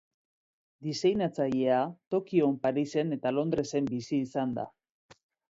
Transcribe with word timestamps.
Diseinatzailea 0.85 1.81
Tokion, 2.15 2.57
Parisen 2.65 3.17
eta 3.19 3.33
Londresen 3.37 3.93
bizi 3.93 4.21
izan 4.31 4.59
da. 4.59 4.67